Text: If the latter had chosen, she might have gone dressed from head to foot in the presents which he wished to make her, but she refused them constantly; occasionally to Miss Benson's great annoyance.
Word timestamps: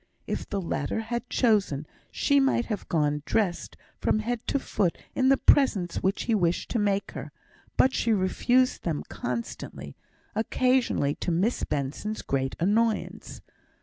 If 0.25 0.49
the 0.49 0.59
latter 0.59 0.99
had 1.01 1.29
chosen, 1.29 1.85
she 2.09 2.39
might 2.39 2.65
have 2.65 2.89
gone 2.89 3.21
dressed 3.23 3.77
from 3.99 4.17
head 4.17 4.39
to 4.47 4.57
foot 4.57 4.97
in 5.13 5.29
the 5.29 5.37
presents 5.37 5.97
which 5.97 6.23
he 6.23 6.33
wished 6.33 6.71
to 6.71 6.79
make 6.79 7.11
her, 7.11 7.31
but 7.77 7.93
she 7.93 8.11
refused 8.11 8.81
them 8.81 9.03
constantly; 9.09 9.95
occasionally 10.33 11.13
to 11.19 11.29
Miss 11.29 11.63
Benson's 11.63 12.23
great 12.23 12.55
annoyance. 12.59 13.41